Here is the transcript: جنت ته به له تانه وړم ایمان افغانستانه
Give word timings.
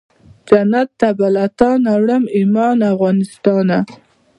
جنت 0.47 0.89
ته 0.99 1.09
به 1.17 1.27
له 1.35 1.45
تانه 1.59 1.91
وړم 2.01 2.23
ایمان 2.37 2.77
افغانستانه 2.91 3.79